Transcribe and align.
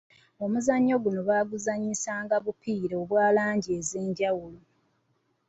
Omuzannyo 0.43 0.95
guno 1.03 1.21
baaguzannyisanga 1.29 2.35
bupiira 2.45 2.95
obwa 3.03 3.25
langi 3.35 3.69
ez'enjawulo. 3.79 4.61